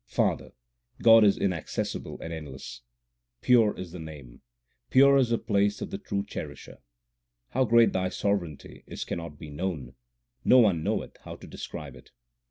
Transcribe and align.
Father, 0.07 0.53
God 1.03 1.23
is 1.23 1.37
inaccessible 1.37 2.19
and 2.21 2.33
endless. 2.33 2.81
Pure 3.41 3.75
is 3.77 3.91
the 3.91 3.99
Name; 3.99 4.41
pure 4.89 5.15
is 5.17 5.29
the 5.29 5.37
place 5.37 5.79
of 5.79 5.91
the 5.91 5.99
true 5.99 6.25
Cherisher. 6.25 6.79
How 7.49 7.65
great 7.65 7.93
Thy 7.93 8.09
sovereignty 8.09 8.83
is 8.87 9.03
cannot 9.03 9.37
be 9.37 9.51
known; 9.51 9.93
no 10.43 10.57
one 10.57 10.81
knoweth 10.81 11.17
how 11.17 11.35
to 11.35 11.45
describe 11.45 11.95
it. 11.95 12.09